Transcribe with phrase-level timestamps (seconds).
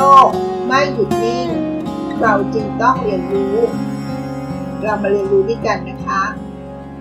[0.00, 0.28] ลก
[0.66, 1.48] ไม่หยุดนิ่ง
[2.20, 3.56] เราจึงต้องเรียนรู้
[4.82, 6.22] เรามาเรียนรู้ด้วยกันนะคะ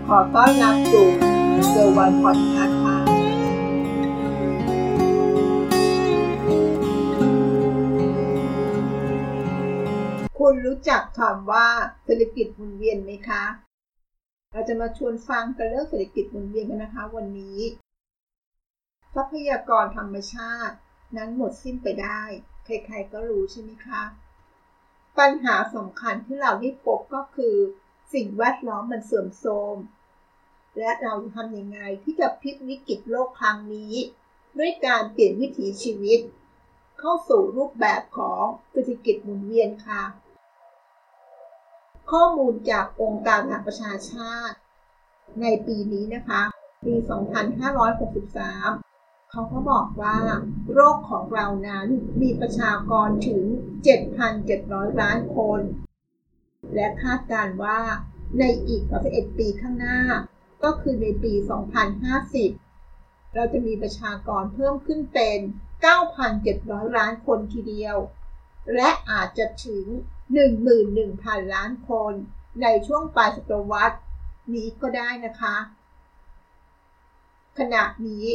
[0.07, 1.07] ขอต้อนรับสู่
[1.69, 2.97] เซอร์วันพอดคาส์ค่ะ
[10.37, 11.67] คุณรู้จักคำว่า
[12.03, 13.43] เศรษฐกิจหมุนเวียนไหมคะ
[14.51, 17.59] เราจะมาชวนฟังกันเรื่องเศรษฐกิจหมุนเวียนกันนะคะ วันนี้
[19.13, 20.75] ทรัพยากรธรรมชาติ
[21.17, 22.21] นั้นหมดสิ้นไปได้
[22.85, 24.03] ใครๆก็รู้ใช่ไหมคะ
[25.19, 27.55] ปัญหาสำคัญที่เราได้พบก็คือ
[28.13, 29.77] สิ่งแวดล้อมมันเสื่อมโทรม
[30.77, 33.93] และเราจะทำยังไงที่จะพลิกวิกฤตโลกครั้งนี้
[34.59, 36.19] ด้วยการเปลี่ยนวิถีชีวิต
[36.99, 40.03] เข้าสู่รูปแบบของเศรษฐกิจหมุนเวียนค่ะ
[42.11, 44.57] ข้อมูลจากองค์การสหประชาชาติ
[45.41, 46.41] ในปีนี้นะคะ
[46.85, 48.88] ปี 2563
[49.31, 50.17] เขาก็บอกว่า
[50.73, 51.87] โรคของเรานั้น
[52.21, 53.43] มีประชากรถึง
[54.21, 55.59] 7,700 ล้านคน
[56.75, 57.79] และคาดการว่า
[58.39, 59.99] ในอีก 31 ปีข้างหน้า
[60.63, 61.33] ก็คือในปี
[62.53, 65.39] 2050 เราจะมีประชากรเพิ่มขึ้นเป็น
[66.17, 67.97] 9,700 ล้านคนทีเดียว
[68.75, 69.85] และอาจจะถึง
[70.69, 72.13] 11,000 ล้านคน
[72.61, 73.97] ในช่วงปลายศตวรรษ
[74.53, 75.55] นี้ก็ได้นะคะ
[77.57, 78.25] ขณะนี้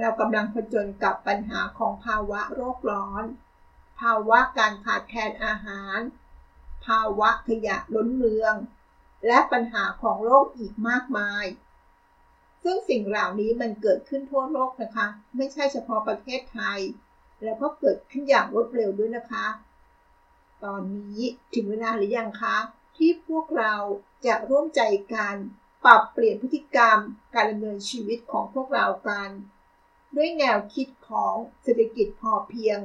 [0.00, 3.24] เรากำลังผจญกับปัญหาของภาวะโรคร้อน
[4.00, 5.98] ภาวะการขาดแคลนอาหาร
[6.86, 8.54] ภาวะขยะล้นเมือง
[9.26, 11.44] และปัญหาของโรคอีกมากมาย
[12.62, 15.06] ซึ่งสิ่งเหล่านี้มันเกิดขึ้นทั่วโลกนะคะ
[15.36, 16.80] ไม่ใช่เฉพาะประเทศไทย
[17.44, 19.46] แล้วก็เกิดขึ้นอย่างรวดเร็วด้วยนะคะ
[20.64, 21.20] ตอนนี้
[21.54, 22.56] ถึงเวลาหรือยังคะ
[22.96, 23.74] ที่พวกเรา
[24.26, 24.80] จะร่วมใจ
[25.14, 25.36] กัน
[25.84, 26.98] ปรับเปลี่ยนพฤติกรรม
[27.34, 29.30] การดำเนินชีวิตของพวกเรากัน
[30.16, 32.78] ด้วยแนวคิดของเศรษฐกิจพอเพียง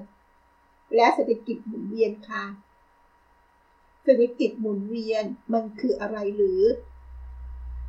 [0.95, 2.44] และเศรษฐกิจหมุนเวียนค่ะ
[4.04, 6.63] เศรษฐกิจหมุนเวียนมันคืออะไรหรือ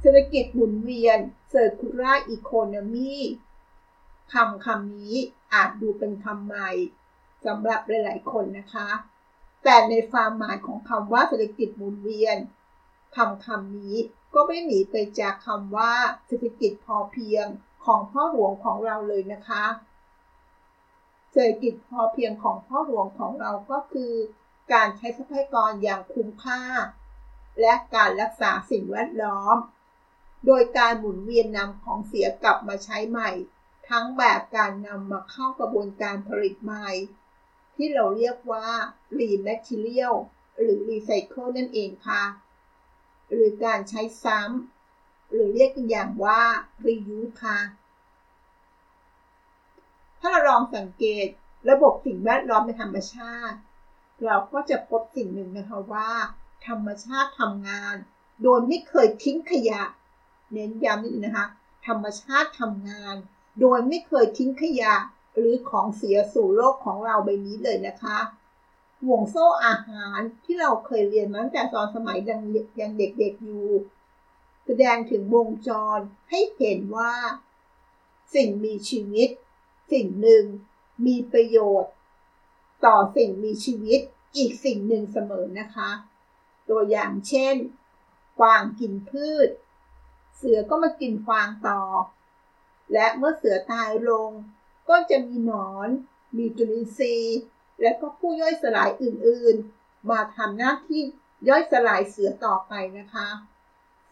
[0.01, 1.19] เศรษฐกิจหมุนเวียน
[1.53, 3.15] circular economy
[4.33, 5.15] คำคำนี้
[5.55, 6.71] อาจดูเป็นคำใหม่
[7.47, 8.89] สำหรับหลาย ๆ คนนะคะ
[9.65, 12.37] แต่ในความหมายของคำว่าเศรษฐกิจหมุนเวียน
[13.17, 13.97] คำคำนี้
[14.35, 15.93] ก็ไม่หนีไปจากคำว่า
[16.27, 17.47] เศรษฐกิจพอเพียง
[17.87, 19.65] ของพ่อหลวงของเราเลยนะคะ
[21.33, 24.13] เศรษฐกิจพอเพียงของพ่อหลวงของเราก็คือ
[24.73, 26.63] การใช้ทรัพยากรอย่างคุ้มค่า
[27.61, 29.57] และการรักษาสิ่งแวดล้อม
[30.47, 33.31] โดยการหมุนเวียนนำของเสียกลับมาใช้ใหม่
[33.89, 36.89] ทั้งแบบการนำมาเข้ากระบวนการผลิตใหม่
[37.75, 38.69] ที่เราเรียกว่า
[39.19, 40.17] Rematerial
[40.61, 42.23] หรือ Recycle นั่นเองค่ะ
[43.33, 44.76] หรือการใช้ซ้ำ
[45.33, 46.41] หรือเรียกกันอย่างว่า
[46.87, 47.59] reuse ค่ะ
[50.21, 51.27] ถ้าเราลองสังเกต
[51.71, 53.57] ระบบสิ่งแวดล้อมในธรรมชาติ
[54.25, 56.11] เราก็จะพบสิ่งหนึ่งนะคะว่า
[56.67, 57.95] ธรรมชาติทำงาน
[58.43, 59.83] โดยไม่เคยทิ้งขยะ
[60.53, 61.47] เน้นย้ำนิดนึงนะคะ
[61.87, 63.15] ธรรมชาติทำงาน
[63.61, 64.95] โดยไม่เคยทิ้งขยะ
[65.39, 68.19] หรือของเสียสู่โลกของเราใบนี้เลยนะคะ
[69.03, 72.41] ห่วงโซ่อาหารที่เราเคยเรียนมาตั้งแต่ตอนสมัยยัง
[72.81, 73.65] ยังเด็กๆอยู่
[74.67, 75.99] แสดงถึงวงจร
[76.31, 77.15] ให้เห็นว่า
[78.35, 79.29] สิ่งมีชีวิต
[79.93, 80.45] สิ่งหนึ่ง
[81.07, 81.93] มีประโยชน์
[82.85, 84.01] ต่อสิ่งมีชีวิต
[84.37, 85.91] อีกสิ่งหนึ่งเสมอนะคะ
[86.69, 87.55] ตัวอย่างเช่น
[88.41, 89.49] กวางกินพืช
[90.37, 91.81] เสือก็มากินฟางต่อ
[92.93, 94.31] และเมื่อเสือตายลง
[94.89, 95.89] ก็จะมีหนอน
[96.37, 97.39] มีจุลินทรีย์
[97.81, 101.03] และก็ผู้ย่อยสลายอื่นๆ มาทำหน้าที่
[101.49, 103.29] ย่อยสลายเสือต่อไปนะคะ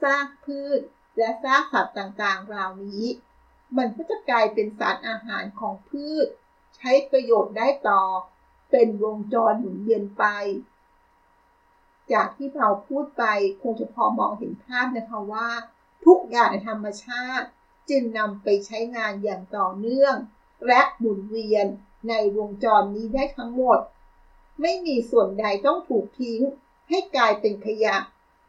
[0.04, 0.80] ซากพืช
[1.18, 3.04] และซากสัตว์ต่างๆ เหล่านี้
[3.76, 6.26] มันก็จะกลายเป็นสารอาหารของพืช
[6.76, 8.02] ใช้ประโยชน์ได้ต่อ
[8.70, 10.24] เป็นวงจรหมุนเวียนไป
[12.12, 13.24] จากที่เราพูดไป
[13.62, 15.48] คงจะพอมองเห็นภาพนะคะว่า
[16.06, 17.46] ทุกอย่างในธรรมชาติ
[17.90, 20.14] จึงนำไปใช้งานอย่างต่อเนื่อง
[20.66, 21.66] และหมุนเวียน
[22.08, 23.78] ในวงจรนี้ได้ทั้งหมด
[24.60, 26.40] ไม่มีส่วนใดต้องถูกทิ้ง
[26.88, 27.96] ให้กลายเป็นขยะ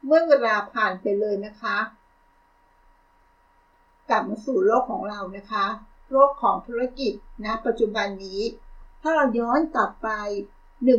[0.06, 1.78] เมื่อเวลาผ่านไปเลยนะคะ
[4.10, 5.66] กลับมาสู่โลกของเรานะคะ
[6.12, 7.14] โลกของธุรกิจ
[7.46, 8.42] นะปัจจุบันนี้
[9.02, 10.10] ถ้าเราย้อนกลับไป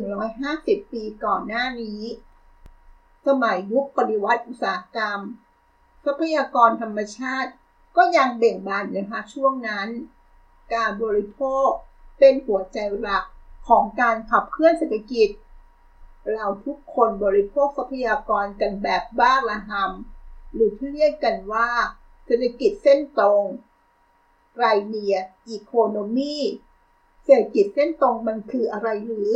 [0.01, 2.03] 150 ปีก่อนหน้านี้
[3.27, 5.21] สมัยยุคปฏิวัติอุตสาหกรรม
[6.05, 7.51] ทรัพยากรธรรมชาติ
[7.97, 9.89] ก็ยังเบ่งบานนะคะช่วงนั้น
[10.75, 11.69] การบริโภค
[12.19, 13.25] เป็นหัวใจหลัก
[13.69, 15.29] ของการขับเคลื่อนเศรษฐกิจ
[16.33, 21.69] เราทุกคนบริโภคทรัพยากรกันแบบบ้าระหำหรือที่เรียกกันว่า
[22.25, 23.45] เศรษฐกิจเส้นตรง
[24.57, 25.17] ไรเนีย
[25.49, 26.37] อีโคโนมี
[27.25, 29.33] เศรษฐกิจเส้นตรงมันคืออะไรหรือ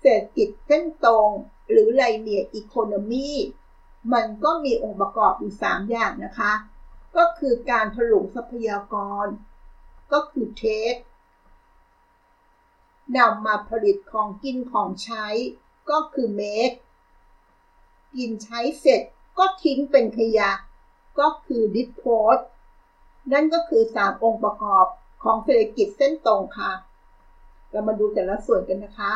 [0.00, 1.28] เศรษฐกิจเส้นตรง
[1.70, 3.28] หรือไลเนียอีโคโนมี
[4.12, 6.52] มันก็มีองค์ประกอบอยู่ 3 อย่างนะคะ
[7.16, 8.94] ก็คือการถลุงทรัพยาก
[9.24, 9.26] ร
[10.12, 10.94] ก็คือเทค
[13.18, 15.26] นำมาผลิตของกินของใช้
[15.90, 16.70] ก็คือเมค
[18.16, 19.00] กินใช้เสร็จ
[19.38, 20.50] ก็ทิ้งเป็นขยะ
[21.18, 22.04] ก็คือดิสโพ
[22.34, 22.36] ส
[23.32, 24.86] นั่นก็คือ 3 องค์ประกอบ
[25.22, 26.72] ของเศรษฐกิจเส้นตรงค่ะ
[27.70, 29.12] เรามาดูแต่ละส่วนกันนะคะ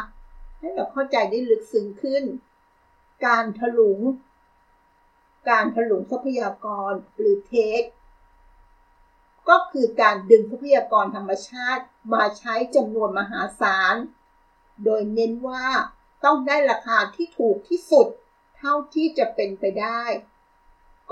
[0.58, 2.24] ให้เราเข้าใจได้ลึกซึ้งขึ้น
[3.26, 4.00] การถลุง
[5.50, 7.82] การถลุงทรัพยากรหรือเทค
[9.48, 13.94] ก็คือการดึงทรัพยากรธรรมชาติมาใช้จำนวนมหาศาล
[14.84, 15.66] โดยเน้นว่า
[16.24, 18.06] ต้องได้ราคาที่ถูกที่สุด
[18.56, 20.02] เท่าที่จะเป็นไปได้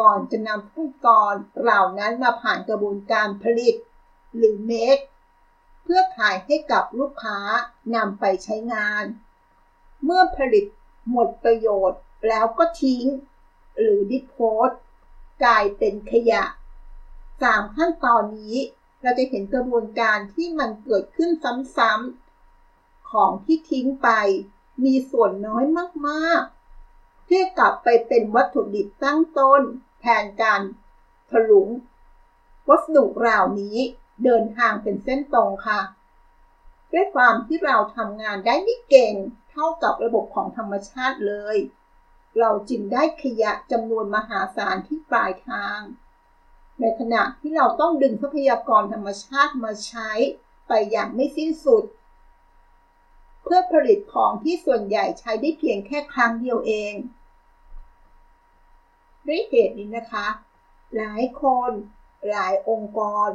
[0.00, 3.74] ก่อนจะนำผู้กรเหล่านั้นมาผ่านกระบวนการผลิต
[4.36, 4.98] หรือเมค
[5.82, 7.38] เพื่อขายให้กับลูกค้า
[7.94, 9.04] นำไปใช้งาน
[10.04, 10.64] เมื่อผลิต
[11.10, 13.04] หมดประโยชน์แล้วก็ทิ้ง
[13.80, 14.36] หรือดิโพ
[14.66, 14.68] ส
[15.44, 16.44] กลายเป็นขยะ
[17.42, 18.56] สามขั้นตอนนี้
[19.02, 21.30] เราจะเห็นกระบวนการที่มันเกิดขึ้น
[21.76, 24.08] ซ้ำๆของที่ทิ้งไป
[24.84, 25.64] มีส่วนน้อย
[26.08, 29.62] มากๆ ที่กลับไปเป็นวัตถุดิบตั้งต้น
[30.00, 30.60] แทนการ
[31.30, 31.68] ถลุง
[32.68, 33.78] วัสดุเหล่านี้
[34.24, 35.80] เดินทางเป็นเส้นตรงค่ะ
[36.92, 39.14] ด้วยความที่เราทำงานได้ไม่เก่ง
[39.50, 41.56] เท่ากับระบบของธรรมชาติเลย
[42.38, 45.80] เราจึงได้ขยะจำนวนมหาศาลที่ปลายทาง
[46.80, 50.10] ในขณะที่เราต้องดึงทรัพยากรธรรมชาติมาใช้
[50.68, 51.84] ไปอย่างไม่สิ้นสุด
[53.48, 56.94] เพื่อผลิตของที่ส่วนใหญ่ใช้ได้เพียงแค่ครั้งเดียวเอง
[59.26, 60.26] ด้วยเหตุนี้นะคะ
[60.96, 61.70] หลายคน
[62.30, 63.28] หลายองค์กร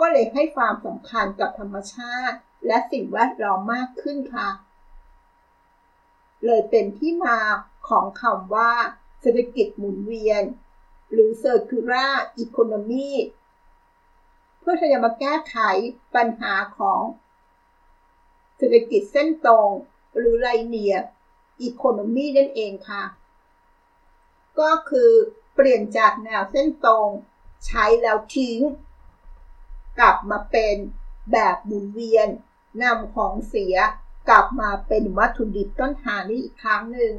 [0.00, 4.48] ก็เลยให้ความสำคัญกับธรรมชาติ และสิ่งแวดล้อมมากขึ้นค่ะ
[6.44, 7.38] เลยเป็นที่มา
[7.88, 8.72] ของคำว่า
[9.20, 10.42] เศรษฐกิจหมุนเวียน
[11.12, 12.12] หรือ circular
[12.44, 13.10] economy
[14.60, 15.56] เพื่อที่จะมาแก้ไข
[16.14, 17.00] ปัญหาของ
[18.62, 19.68] ศรษฐกิจเส้นตรง
[20.16, 20.94] หรือไลเนีย
[21.62, 23.04] อีโคโนมีนั่นเองค่ะ
[24.60, 25.10] ก็คือ
[25.54, 27.08] เปลี่ยนจากแนวเส้นตรง
[27.66, 28.60] ใช้แล้วทิ้ง
[29.98, 30.76] กลับมาเป็น
[31.32, 32.28] แบบหมุนเวียน
[32.82, 33.76] นำของเสีย
[34.28, 37.14] กลับมาเป็นวัตถุดิบต้นทางนี้อีกครั้งหนึ่ง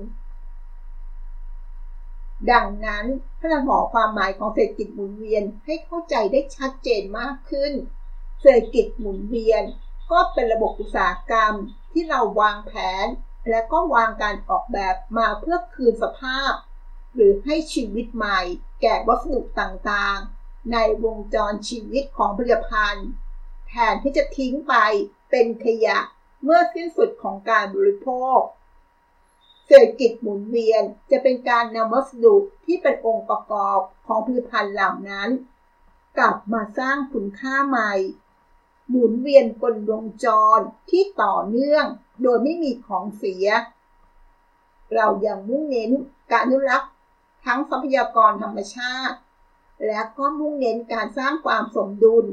[2.51, 3.05] ดังนั้น
[3.39, 7.73] ถ้าเราบอความหมายของเศรษฐกิจหมุนเวียนให้เข้าใจได้ชัดเจนมากขึ้น
[8.41, 9.63] เศรษฐกิจหมุนเวียน
[10.11, 11.53] ก็เป็นระบบอุตสาหกรรม
[11.91, 12.73] ที่เราวางแผ
[13.05, 13.07] น
[13.49, 16.53] และก็วางการออกแบบมาเพื่อคืนสภาพ
[17.13, 18.39] หรือให้ชีวิตใหม่
[18.81, 23.07] แก่วัสดุต่างๆ ในวงจรชีวิตของผลิตภัณฑ์
[23.67, 24.73] แทนที่จะทิ้งไป
[25.29, 25.99] เป็นขยะ
[26.43, 28.39] เมื่อสิ้นสุดของการบริโภค
[29.67, 32.35] เศรษฐกิจหมุนเวียนจะเป็นการนำวัสดุ
[32.65, 35.29] ที่เป็นองค์ประกอบของผลิตภัณฑ์เหล่านั้น
[36.17, 37.93] กลับมาสร้างคุณค่าใหม่
[38.89, 40.25] หมุนเวียนบนวงจ
[40.57, 40.59] ร
[40.89, 41.85] ที่ต่อเนื่อง
[42.21, 43.47] โดยไม่มีของเสีย
[44.95, 45.91] เรายังมุ่งเน้น
[46.31, 46.91] การอนุรักษ์
[47.45, 49.17] ทั้งทรัพยากรธรรมชาติ
[49.87, 52.25] และก็มุ่งเน้นการสร้างความสมดุล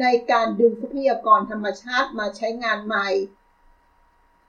[0.00, 3.08] ในการดึงทรัพยากรธรรมชาติมาใช้งานใหม่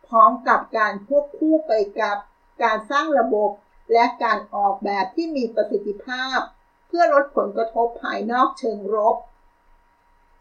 [0.07, 2.17] พร้อมกับการควบคู่ไปกับ
[2.63, 3.51] การสร้างระบบ
[3.93, 6.39] และการออกแบบที่มีประสิทธิภาพ
[6.87, 9.15] เพื่อลดผลกระทบภายนอกเชิงรบ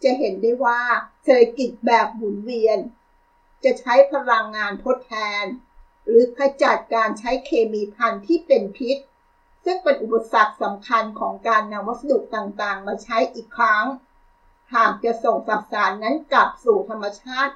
[0.03, 0.81] จะเห็นได้ว่า
[1.25, 2.79] เศรษฐกิจแบบหมุนเวียน
[3.65, 5.45] จะใช้พลังงานทดแทน
[6.07, 8.97] หรือขจัดการใช้เคมีพันธุ์ที่เป็นพิษ
[9.65, 13.85] ซึ่งเป็นอุปสรรคสำคัญของการนำวัสดุต่างๆ มาใช้อีกครั้ง
[14.75, 17.55] หากจะส่งสสารนั้นกลับสู่ธรรมชาติ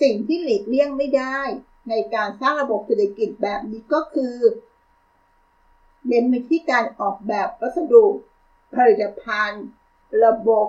[0.00, 1.40] สิ่งที่หลีกเลี่ยงไม่ได้
[1.88, 4.36] ในการสร้างระบบเศรษฐกิจแบบนี้ก็คือ
[6.08, 8.04] เน้นไปที่การออกแบบวัสดุ
[8.74, 9.64] ผลิตภัณฑ์
[10.24, 10.66] ระบบ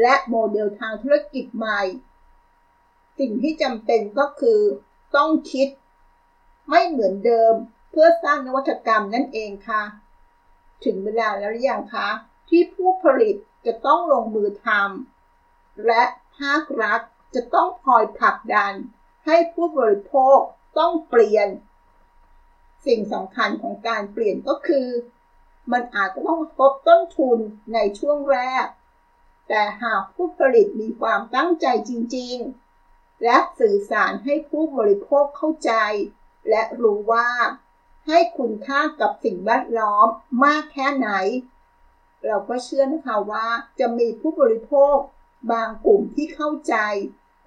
[0.00, 1.80] และโมเดลทางธุรกิจใหม่
[3.18, 4.60] สิ่งที่จำเป็นก็คือ
[5.16, 5.68] ต้องคิด
[6.68, 7.54] ไม่เหมือนเดิม
[7.90, 9.82] เพื่อสร้างนวัตกรรมนั่นเองค่ะ
[10.84, 12.08] ถึงเวลาแล้วหรือยังคะ
[12.48, 13.34] ที่ผู้ผลิต
[13.66, 16.02] จะต้องลงมือทำและ
[16.38, 17.00] ภาครัฐ
[17.34, 18.72] จะต้องคอยผลักดัน
[19.26, 20.38] ให้ผู้บริโภค
[20.78, 21.48] ต้องเปลี่ยน
[22.86, 24.88] สิ่งสำคัญของการเปลี่ยนก็คือ
[25.72, 27.38] มันอาจจะต้องพบต้นทุน
[27.74, 28.66] ในช่วงแรก
[29.52, 32.36] แต่หากผู้ผลิตมีความตั้งใจจริง
[32.78, 35.72] ๆ และสื่อสารให้ผู้บริโภคเข้าใจ
[36.50, 37.28] และรู้ว่า
[38.06, 40.06] ให้คุณค่ากับสิ่งแวดล้อม
[40.44, 41.10] มากแค่ไหน
[42.26, 43.46] เราก็เชื่อนะคะว่า
[43.78, 44.96] จะมีผู้บริโภค
[45.52, 46.74] บางกลุ่มที่เข้าใจ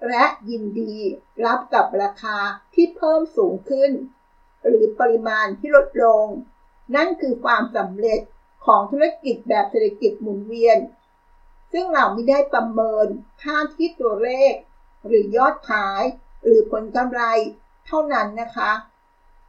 [0.08, 0.96] และยินดี
[1.44, 2.38] รับกับราคา
[2.74, 3.90] ที่เพิ่มสูงขึ้น
[4.66, 6.24] หรือปริมาณที่ลดลง
[6.96, 8.20] นั่นคือความสำเร็จ
[8.66, 10.78] ของธุรกิจแบบเศรษฐกิจหมุนเวียน
[11.76, 13.06] ซึ่งเราไม่ได้ประเมิน
[13.42, 14.52] ค่าที่ตัวเลข
[15.06, 16.02] หรือยอดขาย
[16.44, 17.22] หรือผลกำไร
[17.86, 18.70] เท่านั้นนะคะ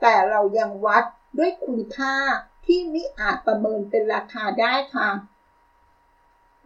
[0.01, 1.03] แต่เรายังวัด
[1.37, 2.15] ด้วยคุณค่า
[2.65, 5.09] ที่ไมิอาจประเมินเป็นราคาได้ค่ะ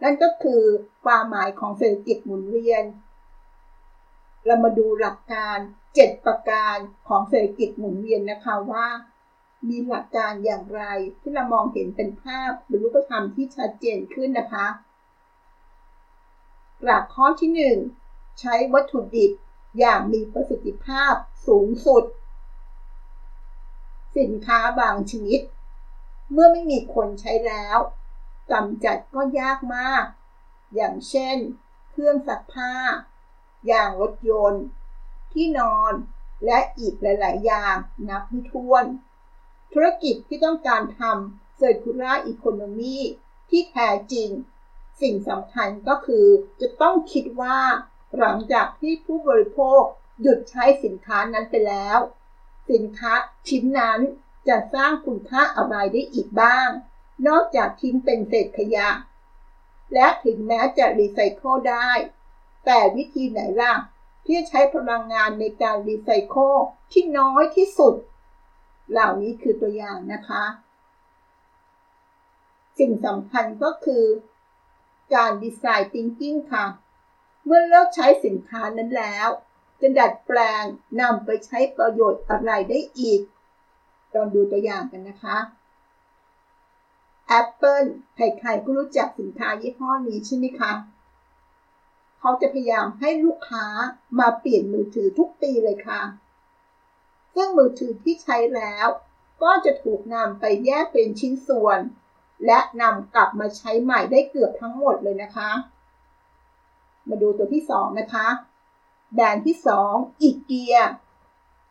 [0.02, 0.62] นั่นก็คือ
[1.04, 2.84] ความหมายของเศรษฐกิจหมุนเวียน
[4.46, 5.58] เรามาดูหลักการ
[5.92, 6.76] 7 ประการ
[7.08, 8.86] ของเศรษฐกิจหมุนเวียนนะคะว่า
[9.68, 10.82] มีหลักการอย่างไร
[11.20, 14.66] ที่เรามองเห็นเป็นภาพหรือรูปธรรมที่ชัดเจนขึ้นนะคะ
[16.82, 17.50] หลักข้อที่
[17.96, 19.32] 1 ใช้วัตถุดิบ
[19.78, 21.14] อย่างมีประสิทธิภาพ
[21.46, 22.04] สูงสุด
[24.18, 25.40] สินค้าบางชนิด
[26.32, 27.78] เมื่อไม่มีคนใช้แล้ว
[28.50, 30.04] กำจัดก็ยากมาก
[30.74, 31.36] อย่างเช่น
[31.90, 32.74] เครื่องซักผ้า
[33.66, 34.64] อย่างรถยนต์
[35.32, 35.92] ที่นอน
[36.44, 37.76] และอีกหลาย ๆ อย่าง
[38.08, 38.84] นับไม่ถ้วน
[39.72, 42.96] ธุรกิจที่ต้องการทำ circular economy
[43.48, 44.28] ที่แท้จริง
[45.00, 46.26] สิ่งสำคัญก็คือ
[46.60, 47.58] จะต้องคิดว่า
[48.18, 49.82] หลังจากที่ผู้บริโภค
[50.20, 51.98] หยุดใช้สินค้านั้นไปแล้ว
[52.70, 53.12] สินค้า
[53.48, 54.00] ชิ้นนั้น
[54.48, 56.68] จะสร้างคุณค่าอะไรได้อีกบ้าง
[57.28, 58.88] นอกจากทิ้งเป็นเศษขยะ
[59.94, 61.90] และถึงแม้จะรีไซเคิลได้
[62.66, 63.74] แต่วิธีไหนล่ะ
[64.26, 66.54] ที่ใช้พลังงานในการรีไซเคิล
[66.92, 67.94] ที่น้อยที่สุด
[68.90, 70.44] เหล่านี้คือตัวอย่างนะคะ
[72.78, 74.04] สิ่งสำคัญก็คือ
[75.14, 76.66] การดีไซน์ thinking ค่ะ
[77.44, 79.28] เมื่อเลิกใช้สินค้านั้นแล้ว
[79.80, 80.64] จะดัดแปลง
[81.00, 83.20] นำไปใช้ประโยชน์อะไรได้อีก
[84.14, 85.36] ลองดูตัวอย่างกันนะคะ
[87.40, 90.72] Apple ใครๆก็รู้จักสินค้ายี่ห้อนี้ใช่ไหมคะ
[92.18, 93.66] เขาจะพยายามให้ลูกค้า
[94.18, 96.00] มาเปลี่ยนมือถือทุกปีเลยค่ะ
[97.34, 98.86] ซึ่งมือถือที่ใช้แล้ว
[99.42, 101.80] ก็จะถูกนำไปแยกเป็นชิ้นส่วน
[102.46, 105.50] และนำกลับมาใช้ใหม่ได้เกือบทั้งหมดเลยนะคะ
[107.08, 108.26] มาดูตัวที่ 2 นะคะ
[109.14, 109.56] แบรนด์ที่
[109.88, 110.76] 2 อีเกีย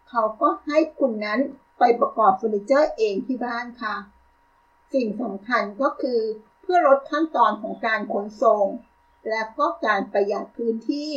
[0.10, 1.40] เขาก็ให้คุณนั้น
[1.80, 3.96] ไปประกอบเฟอร์นิเจอร์เองที่บ้านค่ะ
[4.94, 6.20] สิ่งสำคัญก็คือ
[6.62, 8.66] เพื่อลดขั้นตอนของการขนส่ง
[9.30, 11.12] และก็การประหยัดพื้นที่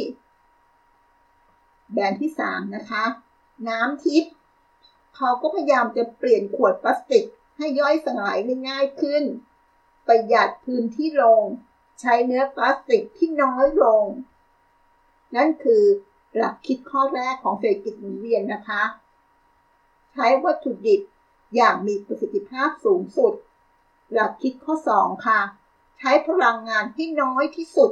[1.92, 3.04] แบรนด์ที่ 3 นะคะ
[3.68, 4.32] น้ำทิพย์
[5.16, 7.24] เขาก็พยายามจะเปลี่ยนขวดพลาสติก
[7.62, 9.24] ให้ย่อยสลายได้ง่ายขึ้น
[10.06, 11.42] ประหยัดพื้นที่ลง
[12.00, 14.04] ใช้เนื้อพลาสติกที่น้อยลง
[15.36, 15.84] นั่นคือ
[16.36, 18.82] หลักคิดข้อแรกของเศรษฐกิจหมุนเวียนนะคะ
[20.12, 21.00] ใช้วัตถุดิบ
[21.54, 23.34] อย่างมีประสิทธิภาพสูงสุด
[24.12, 25.40] หลักคิดข้อ 2 ค่ะ
[25.98, 27.90] ใช้พลังงานที่น้อยที่สุด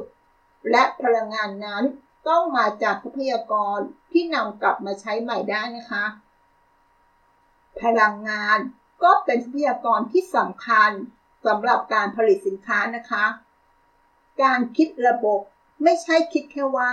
[0.70, 1.84] และพลังงานนั้น
[2.28, 3.78] ต้องมาจากทรัพยากร
[4.12, 6.04] ที่นำกลับมาใช้ใหม่ได้นะคะ
[7.82, 8.58] พลังงาน
[9.02, 10.90] ก็เป็นทรัพยากรที่สำคัญ
[11.46, 13.24] สำหรับการผลิตสินค้านะคะ
[14.42, 15.40] การคิดระบบ
[15.82, 16.92] ไม่ใช่คิดแค่ว่า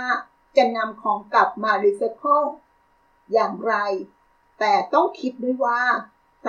[0.56, 2.42] จะนำของกลับมารีไซเคิล
[3.32, 3.74] อย่างไร
[4.58, 5.82] แต่ต้องคิดด้วยว่า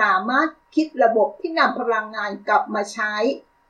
[0.00, 3.14] สามารถคิดระบบที่นำพลังงานกลับมาใช้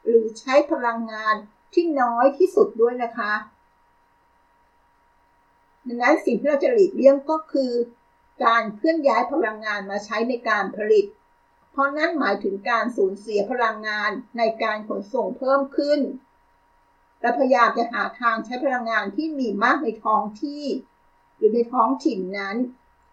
[0.07, 1.35] หรือใช้พลังงาน
[1.75, 3.33] ที่น้อยที่สุดด้วยนะคะ
[5.87, 7.73] ดังนั้นสิ่งที่เราจะหลีกเลี่ยงก็คือ
[8.45, 11.07] การเคลื่อนย้ายพลังงานมาใช้ในการผลิต
[11.81, 16.01] ราะนั้นหมายถึงการสูญเสียพลังงานในการขนส่งเพิ่มขึ้น
[17.21, 20.65] และพยายามจะหาทางใช้พลังงานที่มีมากในท้องที่
[21.37, 22.57] หรือในท้องถิ่นนั้น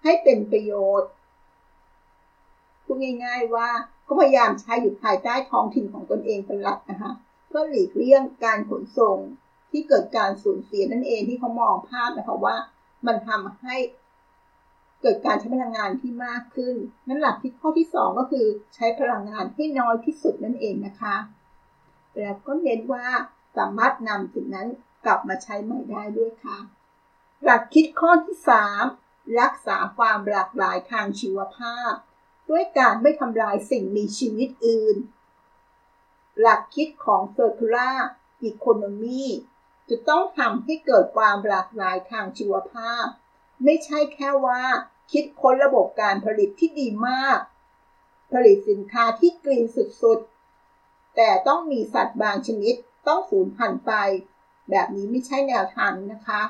[0.03, 1.09] ให้เป็นประโยชน์
[2.83, 3.69] พูดง่าย ๆว่า
[4.07, 7.11] ก็พยายามใช้อยู่ภายใต้ท้องถิ่นของตนเองเป็นหลักนะคะ
[7.47, 9.17] เพื่อหลีกเลี่ยงการขนส่ง
[9.71, 12.55] ที่เกิดการสูญเสียนั่นเองที่เขามองภาพนะคะว่า
[13.05, 13.75] มันทำให้
[15.01, 16.75] เกิดการใช้พลังงานที่มากขึ้น
[17.07, 21.15] นั่นหลักที่ข้อที่ 2 ก็คือใช้พลังงานให้น้อยที่สุดนั่นเองนะคะ
[22.17, 23.05] แล้วก็เน้นว่า
[23.57, 24.67] สามารถนำสิ่งนั้น
[25.05, 26.57] กลับมาใช้ใหม่ได้ด้วยค่ะ
[27.43, 28.37] หลักคิดข้อที่
[28.85, 31.93] 3 รักษาความหลากหลายทางชีวภาพ
[32.49, 34.97] ด้วยการไม่ทำลายสิ่งมีชีวิตอื่น
[36.41, 37.97] หลักคิดของ Circular
[38.49, 39.25] Economy
[39.89, 43.05] จะต้องทำให้เกิดความหลากหลายทางชีวภาพ
[43.63, 44.61] ไม่ใช่แค่ว่า
[45.11, 47.39] คิดค้นระบบการผลิตที่ดีมาก
[48.33, 52.75] ผลิตสินค้าที่กรีนสุดๆ แต่ต้องมีสัตว์บางชนิด
[53.07, 53.93] ต้องสูญพันธุ์ไป
[54.69, 56.41] แบบนี้ไม่ใช่แนวทางนะคะ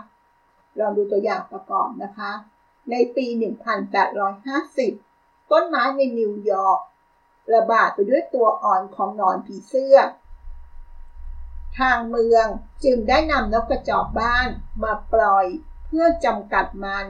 [0.79, 2.31] ลองดูตัวอย่างประกอบนะคะ
[2.91, 3.25] ในปี
[4.53, 6.81] 1850 ต้นไม้ในนิวยอร์ก
[7.53, 9.97] ระบาดไปด้วยตัวอ่อนของนอนผีเสื้อ
[11.79, 12.45] ทางเมือง
[12.83, 14.47] จึงได้นำนกกระจอกบ้าน
[14.83, 15.45] มาปล่อย
[15.87, 17.05] เพื่อจำกัดมัน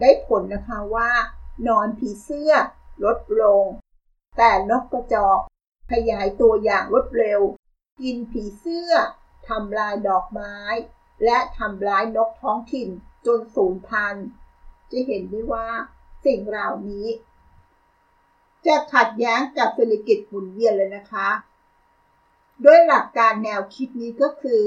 [0.00, 1.10] ได้ผลนะคะว่า
[1.68, 2.52] นอนผีเสื้อ
[3.04, 3.64] ลดลง
[4.36, 5.40] แต่นกกระจอก
[5.92, 7.40] ขยายตัวอย่างรวดเร็ว
[8.00, 8.92] กินผีเสื้อ
[9.48, 10.56] ทำลายดอกไม้
[11.24, 12.88] และทำลายนกท้องถิ่น
[13.26, 14.26] จนสูญพันธุ์
[14.90, 15.68] จะเห็นได้ว่า
[16.24, 17.06] สิ่งเหล่านี้
[18.66, 21.28] จะขัดแย้งกับเศรษฐกิจหมุนเวียนเลยนะคะ
[22.64, 24.62] ด้วยหลักการแนวคิดนี้ก็คือ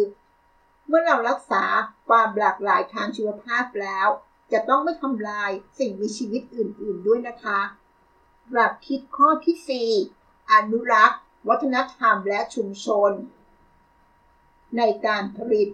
[0.90, 1.64] เมื่อเรารักษา
[2.10, 4.08] ความหลากหลายทางชีวภาพแล้ว
[4.52, 7.60] จะต้องไม่ทำลายสิ่งมีชีวิตอื่น ๆ ด้วยนะคะ
[8.52, 13.12] หลักคิดข้อที่ 4 อนุรักษ์ วัฒนธรรมและชุมชน
[14.78, 15.68] ในการผลิต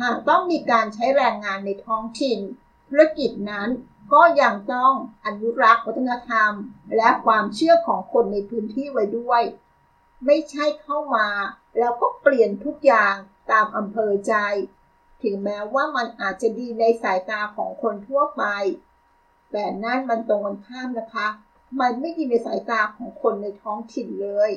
[0.00, 2.40] หากต้องมีการใช้แรงงานในท้องถิ่น
[2.88, 3.68] ธุรกิจนั้น
[4.12, 4.92] ก็ยังต้อง
[5.26, 6.52] อนุรักษ์วัฒนธรรม
[6.96, 9.42] และความเชื่อของคนในพื้นที่ไว้ด้วย
[10.26, 11.28] ไม่ใช่เข้ามา
[11.78, 13.14] แล้วก็เปลี่ยนทุกอย่าง
[13.50, 14.34] ตามอำเภอใจ
[15.22, 18.44] ถึงแม้ว่ามันอาจจะดีในสายตาของคนทั่วไป
[19.52, 21.28] แต่นั่นมันตรงกันข้ามนะคะ
[21.80, 24.50] มันไม่ดีในสายตาของคนในท้องถิ่นเลย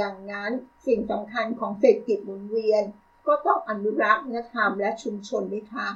[0.00, 0.50] ดังนั้น
[0.86, 2.84] สิ่งสำคัญของเศรษฐกิจหมุนเวียน
[3.26, 5.88] ก็ต้องอนุรักษ์วัฒนธรรมและชุมชนด้วยค่ะ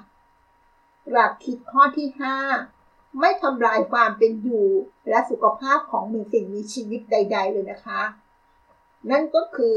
[1.11, 2.09] หลักคิดข้อที่
[2.65, 4.69] 5 ไม่ทำลายความเป็นอยู่
[5.09, 8.03] และสุขภาพของมีสิ่งมีชีวิตใด ๆ เลยนะคะ
[9.11, 9.77] นั่นก็คือ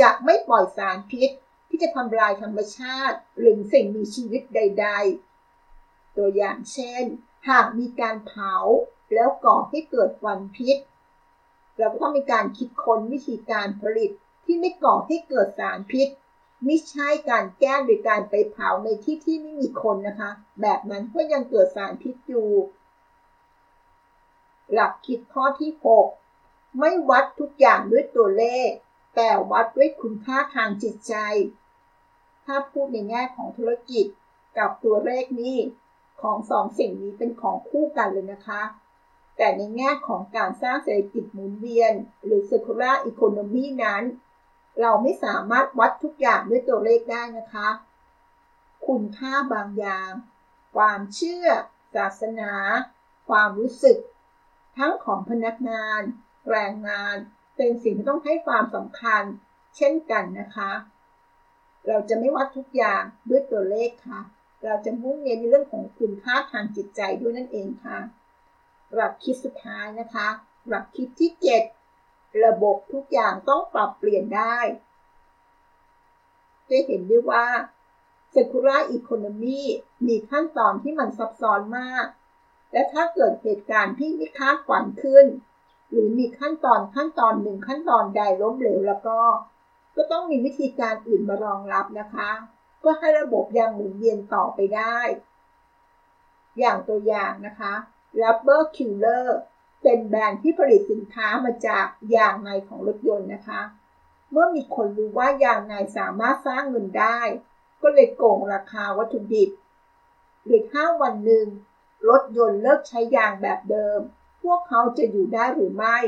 [0.00, 1.30] จะไม่ปล่อยสารพิษ
[1.74, 4.88] ที่จะทำลายธรรมชาติ หรือสิ่งมีชีวิตใด
[5.52, 7.04] ๆ ตัวอย่างเช่น
[7.48, 8.54] หากมีการเผา
[9.14, 10.76] แล้วก่อให้เกิดควันพิษ
[11.78, 14.10] เราก็ต้องมีการคิดค้นวิธีการผลิต
[14.44, 16.08] ที่ไม่ก่อให้เกิดสารพิษ
[16.64, 22.50] ไม่ใช่การแก้โดยการไปเผาในที่ที่ไม่มีคนนะคะ แบบนั้นก็ยังเกิดสารพิษอยู่
[24.72, 25.72] หลักคิดข้อที่
[26.24, 28.70] 6 ไม่วัดทุกอย่างด้วยตัวเลข
[29.16, 31.14] แต่วัดด้วยคุณค่าทางจิตใจ
[32.44, 34.06] ถ้าพูดในแง่ของธุรกิจ
[34.58, 35.56] กับตัวเลขนี้
[36.22, 38.62] ของสองสิ่งนี้เป็นของคู่กันเลยนะคะ
[39.36, 41.92] แต่ในแง่ของการสร้างเศรษฐกิจหมุนเวียน
[42.24, 44.02] หรือ circular economy นั้น
[44.80, 47.68] เราไม่สามารถวัดทุกอย่างด้วยตัวเลขได้นะคะ
[48.86, 50.10] คุณค่าบางอย่าง
[50.76, 51.46] ความเชื่อ
[51.94, 52.52] ศาสนา
[53.28, 53.98] ความรู้สึก
[54.76, 56.00] ทั้งของพนักงาน
[56.50, 57.16] แรงงาน
[57.56, 59.22] เป็นสิ่งที่ต้องให้ความสำคัญ
[59.76, 60.70] เช่นกันนะคะ
[61.88, 64.20] เราจะไม่วัดทุกอย่างด้วยตัวเลขค่ะ
[64.64, 67.98] เราจะมุ่งเน้นในเรื่องของคุณค่าทางจิตใจด้วยนั่นเองค่ะ
[68.94, 70.28] หลักคิดสุดท้ายนะคะ
[70.68, 71.30] หลักคิดที่
[71.86, 74.56] 7 ระบบทุกอย่างต้องปรับเปลี่ยนได้
[76.70, 77.46] จะเห็นได้ว่า
[78.34, 79.60] Circular Economy
[80.06, 82.06] มีขั้นตอนที่มันซับซ้อนมาก
[82.72, 85.26] และถ้าเกิดเหตุการณ์ที่ไม่คาดฝันขึ้น
[85.90, 89.18] หรือมีขั้นตอนขั้นตอนหนึ่งขั้นตอนใดล้มเหลวแล้วก็
[89.96, 92.30] ก็ต้องมีวิธีการอื่นมารองรับนะคะ
[92.78, 94.98] เพื่อให้ระบบยังหมุนเวียนต่อไปได้
[96.58, 97.72] อย่างตัวอย่างนะคะ
[98.22, 99.26] Rubber Killer
[99.82, 103.60] เป็นแบรนด์ที่ผลิตสินค้ามาจากยางในของรถยนต์นะคะ
[104.30, 107.18] เมื่อมีคนรู้ว่ายางในสามารถสร้างเงินได้
[107.82, 109.50] ก็เลยโกงราคาวัตถุดิบ
[110.44, 111.46] หรือถ้าวันหนึ่ง
[112.08, 113.98] รถยนต์เลิกใช้ยางแบบเดิม
[114.42, 115.98] พวกเขาจะอยู่ได้หรือไม่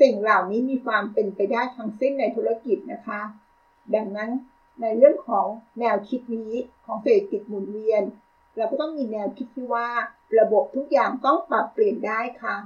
[0.00, 3.20] สิ่งเหล่านี้มีความเป็นไปได้ทั้งสิ้นในธุรกิจนะคะ
[3.94, 4.30] ดังนั้น
[4.80, 5.46] ในเรื่องของ
[5.80, 6.52] แนวคิดนี้
[6.84, 8.02] ของเศรษฐกิจหมุนเวียน
[8.56, 9.88] เราก็ต้องมีแนวคิดที่ว่า
[10.38, 12.56] ระบบทุกอย่างต้องปรับเปลี่ยนได้ค่ะ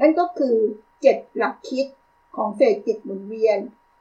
[0.00, 0.56] นั่นก็คือ
[0.96, 1.86] 7 หลักคิด
[2.36, 3.58] ของเศรษฐกิจหมุนเวียน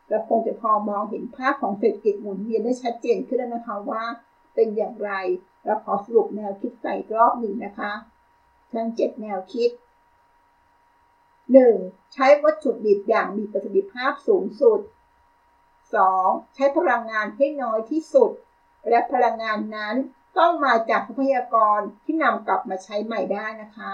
[0.09, 4.03] เราคงจะพอมองเห็นภาพของเศรษฐกิจหมุนเวียนได้ชัดเจนขึ้นแล้วนะคะว่า
[4.55, 5.11] เป็นอย่างไร
[5.65, 7.91] เราขอสรุปแนวคิดใส่รอบหนึ่งนะคะ
[8.73, 9.69] ทั้ง 7 แนวคิด
[11.51, 12.13] 1.
[12.13, 14.79] ใช้วัตถุดิบอย่างมีประสิทธิภาพสูงสุด
[15.87, 16.55] 2.
[16.55, 18.31] ใช้พลังงานให้น้อยที่สุด
[18.89, 19.95] และพลังงานนั้น
[20.37, 23.91] ต้องมาจากทรัพยากรที่นำกลับมาใช้ใหม่ได้นะคะ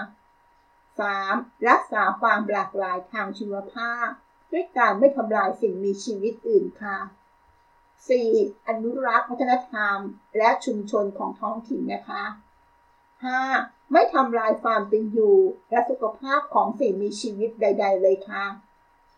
[0.88, 1.68] 3.
[1.68, 4.06] รักษาความหลากหลายทางชีวภาพ
[4.52, 6.98] ด้วยการไม่ทำลายสิ่งมีชีวิตอื่นค่ะ
[8.02, 8.68] 4.
[8.68, 9.98] อนุรักษ์วัฒนธรรม
[10.38, 12.24] และชุมชนของท้องถิ่นนะคะ
[13.04, 13.79] 5.
[13.92, 15.36] ไม่ทำลายความเป็นอยู่
[15.70, 18.44] และสุขภาพของสิ่งมีชีวิตใด ๆ เลยค่ะ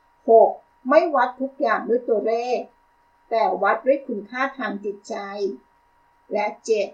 [0.08, 0.88] 6.
[0.88, 2.58] ไม่วัดทุกอย่างด้วยตัวเลข
[3.30, 5.14] แต่วัดด้วยคุณค่าทางจิตใจ
[6.32, 6.46] และ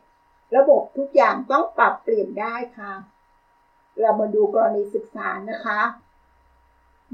[0.05, 0.57] 7.
[0.57, 2.93] ระบบทุกอย่างต้องปรับเปลี่ยนได้ค่ะ
[4.01, 5.81] เรามาดูกรณีศึกษานะคะ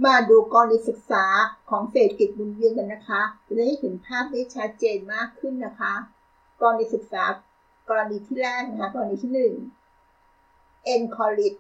[0.04, 1.24] มาดูกรณีศึกษา
[1.70, 5.94] ของเศรษฐกิจบุญเวียนกันนะคะ จะได้เห็นภาพได้ชัดเจนมากขึ้นนะคะ
[6.60, 7.24] กรณีศึกษา
[7.88, 9.54] กรณีที่แรกนะคะ กรณีที่หนึ่ง
[10.84, 11.54] เอ็นคอลิต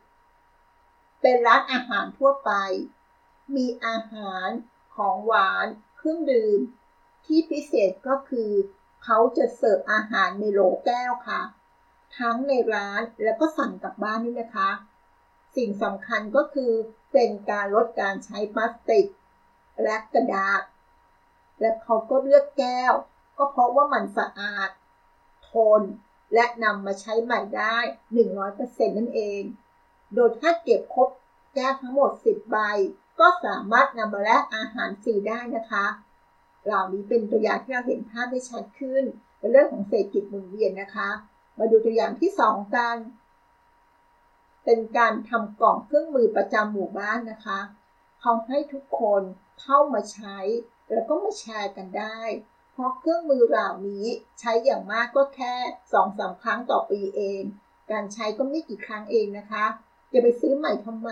[1.20, 2.50] เป็นร้านอาหารทั่วไป
[3.56, 4.48] มีอาหาร
[4.96, 6.58] ของหวานเครื่องดื่ม
[7.24, 8.50] ที่พิเศษก็คือ
[9.04, 11.40] เขาจะเสิร์ฟอาหารในโหลแก้วค่ะ
[12.18, 14.70] ทั้งในร้านแล้วก็สั่งกลับบ้านนี่นะคะ
[15.56, 16.72] สิ่งสำคัญก็คือ
[17.12, 19.06] เป็นการลดการใช้พลาสติก
[19.82, 20.62] และกระดาษ
[21.60, 22.92] และเขาก็เลือกแก้ว
[23.38, 24.70] ก็เพราะว่ามันสะอาด
[25.50, 25.82] ทน
[26.34, 27.76] และนำมาใช้ใหม่ได้
[28.36, 29.42] 100%นั่นเอง
[30.14, 31.08] โดยถ้าเก็บครบ
[31.54, 32.58] แก้วทั้งหมด 10 ใบ
[33.20, 35.86] ก็สามารถนำมาแลกอาหารฟรีได้นะคะ
[36.64, 39.04] เหล่านี้เป็นตัวอย่างที่เราเห็นภาพได้ชัดขึ้น
[39.38, 41.10] ในเรื่องของเศรษฐกิจหมุนเวียนนะคะ
[41.58, 42.96] มาดูตัวอย่างที่ 2 กัน
[44.64, 47.60] เป็นการทำกล่องเครื่องมือประจำหมู่บ้านนะคะ
[48.20, 49.22] เขาให้ทุกคน
[49.60, 50.38] เข้ามาใช้
[50.92, 52.20] แล้วก็มาแชร์กันได้
[52.74, 54.06] เพราะเครื่องมือเหล่านี้
[54.40, 55.54] ใช้อย่างมากก็แค่
[55.92, 57.42] สองสาครั้งต่อปีเอง
[57.90, 59.64] การใช้ก็ไม่กี่ครั้งเองนะคะ
[60.12, 61.10] จะไปซื้อใหม่ทำไม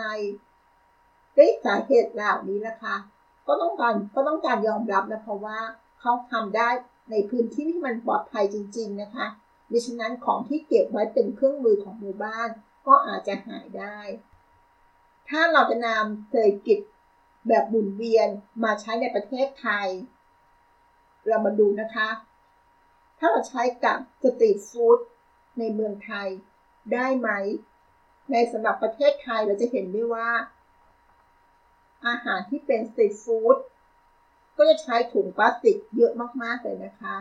[1.36, 2.94] ด้วยสาเหตุเหล่านี้นะคะ
[3.46, 5.58] ก็ต้องการก็ต้องการยอมรับนะเพราะว่า
[6.00, 6.68] เขาทำได้
[7.10, 9.26] ในพื้นที่ที่มันปลอดภัยจริง ๆนะคะ
[9.72, 12.48] ดิฉะนั้นของที่เก็บไว้เป็นเครื่องมือของหมู่บ้าน
[12.86, 13.98] ก็อาจจะหายได้
[15.28, 16.78] ถ้าเราจะนำเศรษฐกิจ
[17.48, 18.28] แบบหมุนเวียน
[18.64, 19.88] มาใช้ในประเทศไทย
[21.28, 22.08] เรามาดูนะคะ
[23.18, 24.98] ถ้าเราใช้กับ street food
[25.58, 26.28] ในเมืองไทย
[26.92, 27.30] ได้ไหม
[28.30, 30.30] ในสำหรับประเทศไทยเราจะเห็นได้ว่า
[32.06, 33.56] อาหารที่เป็น street food
[34.56, 37.16] ก็จะใช้ถุงพลาสติกเยอะมากๆเลยนะคะ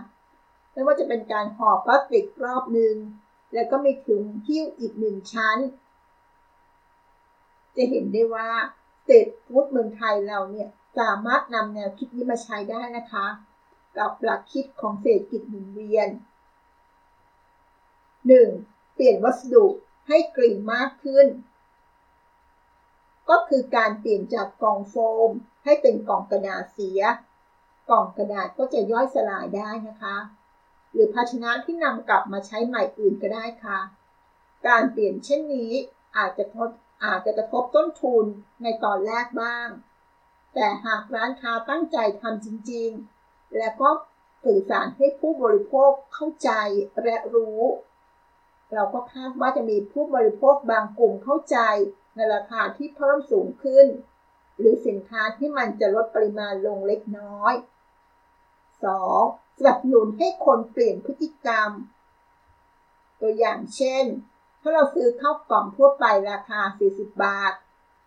[0.71, 2.95] ไม่ว่าจะเป็นการห่อพลาสติกรอบหนึ่ง
[3.53, 5.57] แล้วก็มีถุงหิ้วอีกหนึ่งชั้น
[7.75, 8.49] จะเห็นได้ว่า
[9.03, 13.27] เศรษฟู้ดเมืองไทยเราเนี่ยสามารถนำแนวคิดนี้มาใช้ได้นะคะ
[13.97, 16.09] กับหลักคิดของเศรษฐกิจหมุนเวียน
[18.11, 18.93] 1.
[18.93, 19.65] เปลี่ยนวัสดุ
[20.07, 21.27] ให้กลิ่นมากขึ้น
[23.29, 24.95] ก็คือการเปลี่ยนจากกล่องโฟ
[25.27, 25.29] ม
[25.63, 27.01] ให้เป็นกล่องกระดาษเสีย
[27.89, 30.17] กล่องกระดาษก็จะย่อยสลายได้นะคะ
[30.91, 33.79] หรือภาชนะที่นำกลับมาใช้ใหม่อื่นก็ได้ค่ะ
[34.67, 35.71] การเปลี่ยนเช่นนี้
[36.17, 36.45] อาจจะ
[37.05, 38.25] อาจจะกระทบต้นทุน
[38.63, 39.67] ในตอนแรกบ้าง
[40.53, 43.20] แต่หากร้านค้าตั้งใจทำจริง ๆ
[43.57, 43.89] และก็
[44.45, 46.51] สื่อสารให้ผู้บริโภคเข้าใจ
[47.03, 47.61] และรู้
[48.73, 51.57] เราก็คาดว่าจะมีผู้บริโภคบางกลุ่มเข้าใจ
[52.15, 53.87] ในราคาที่เพิ่มสูงขึ้น
[54.57, 57.53] หรือสินค้าที่มันจะลดปริมาณลงเล็กน้อย
[58.81, 59.57] 2.
[59.57, 61.69] สนับสนุนให้คนเปลี่ยนพฤติกรรม
[63.21, 64.05] ตัวอย่างเช่น
[64.61, 66.61] ถ้าเราซื้อข้าวกล่องทั่วไปราคา
[66.91, 67.53] 40 บาท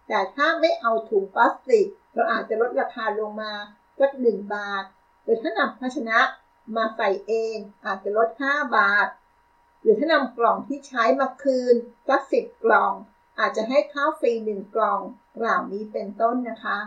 [0.08, 3.52] แต่ถ้าไม่เอาถุงพลาสติก เราอาจจะลดราคาลงมา
[4.00, 4.84] สัก1บาท
[5.24, 6.18] หรือถ้านำภาชนะ
[6.76, 9.06] มาใส่เองอาจจะลด 5 บาท
[9.82, 11.74] หรือถ้านำกล่องที่ใช้มาคืน
[12.08, 12.92] สัก10กล่อง
[13.38, 15.00] อาจจะให้ข้าวฟรี1กล่อง
[15.36, 16.78] เหล่านี้เป็นต้นนะคะ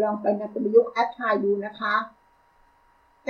[0.00, 1.94] ลองไปนำปประยุกต์แอปพลายดูนะคะ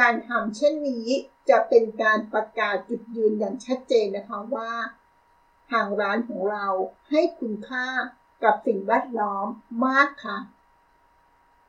[0.01, 1.07] การทำเช่นนี้
[1.49, 4.72] จะเป็นการประกาศจุดยืนอย่างชัดเจนนะคะว่า
[5.70, 6.66] ทางร้านของเรา
[7.11, 7.87] ให้คุณค่า
[8.44, 9.46] กับสิ่งแวดล้อม
[9.87, 10.38] มากค่ะ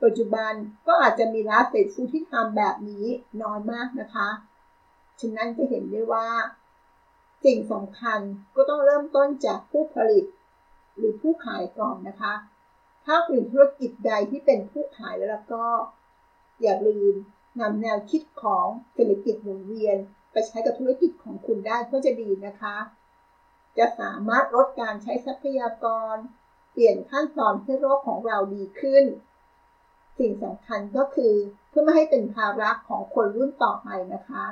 [0.04, 0.54] ปัจจุบัน
[0.88, 3.06] ก็อาจจะมีร้านเศษฟูที่ทำแบบนี้
[3.42, 4.30] น้อยมากนะคะ
[5.20, 6.28] ฉะนั้นจะเห็นได้ว่า
[7.44, 8.20] สิ่งสำคัญ
[8.56, 10.26] ก็ต้องเริ่มต้นจากผู้ผลิต
[10.98, 12.34] หรือผู้ขายก่อนนะคะ
[13.06, 15.64] ถ้าคุณธุรกิจใดที่เป็นผู้ขายแล้วก็
[16.62, 17.14] อย่าลืม
[17.62, 19.98] นำแนวคิดของเศรษฐกิจหมุนเวียน
[20.32, 22.76] ไปใช้กับธุรกิจของคุณได้ก็จะดีนะคะ
[23.78, 26.16] จะสามารถลดการใช้ทรัพยากร
[26.72, 29.04] เปลี่ยนขั้นตอนให้โรคของเราดีขึ้น
[30.20, 31.34] สิ่งสำคัญก็คือ
[31.70, 34.46] เพื่อไม่ให้เป็นภาระของคนรุ่นต่อไปนะคะ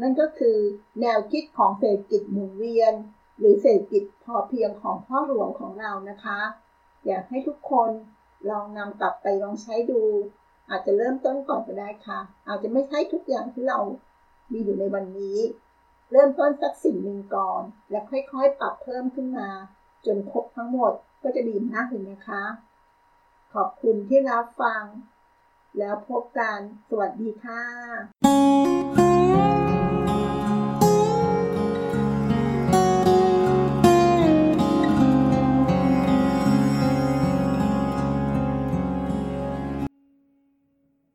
[0.00, 0.56] นั่นก็คือ
[1.00, 2.94] แนวคิดของเศรษฐกิจหมุนเวียน
[3.38, 6.38] หรือเศรษฐกิจพอเพียงของพ่อหลวงของเรานะคะ
[7.06, 7.90] อยากให้ทุกคน
[8.50, 10.02] ลองนำกลับไปลองใช้ดู
[10.70, 13.78] อาจจะเริ่มต้นก่อนก็ได้ค่ะ อาจจะไม่ใช่ทุกอย่างที่เรา
[14.52, 15.38] มีอยู่ในวันนี้
[16.12, 19.48] เริ่มต้นสักสิ่งหนึ่งก่อน แล้วค่อยๆ ปรับเพิ่มขึ้นมา
[20.06, 20.92] จนครบทั้งหมด
[21.22, 22.42] ก็จะดีมากเลยนะคะ
[23.54, 24.82] ขอบคุณที่รับฟัง
[25.78, 28.11] แล้วพบกัน สวัสดีค่ะ